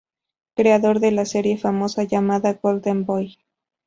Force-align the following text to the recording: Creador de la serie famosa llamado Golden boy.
Creador 0.55 0.99
de 0.99 1.11
la 1.11 1.25
serie 1.25 1.59
famosa 1.59 2.05
llamado 2.05 2.57
Golden 2.59 3.05
boy. 3.05 3.37